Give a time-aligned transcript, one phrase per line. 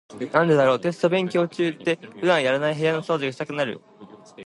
[0.33, 3.79] なんでだろう、テスト勉強中って普段やらない部屋の掃除がしたくなる。